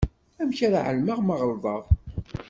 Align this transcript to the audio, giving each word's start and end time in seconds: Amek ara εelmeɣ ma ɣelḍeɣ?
Amek 0.41 0.59
ara 0.67 0.79
εelmeɣ 0.89 1.19
ma 1.23 1.35
ɣelḍeɣ? 1.39 1.83